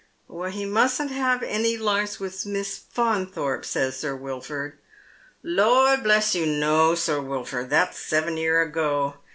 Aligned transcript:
"He 0.51 0.65
mustn't 0.65 1.11
have 1.11 1.43
any 1.43 1.77
larks 1.77 2.19
with 2.19 2.43
Miss 2.43 2.75
Faunthorpe," 2.91 3.63
says 3.63 3.97
Sir 3.99 4.15
Wilford." 4.15 4.79
Lor, 5.57 5.95
bless 5.97 6.33
you, 6.33 6.47
no. 6.47 6.95
Sir 6.95 7.21
Wilford, 7.21 7.69
that's 7.69 7.99
seven 7.99 8.35
year 8.35 8.63
ago. 8.63 9.17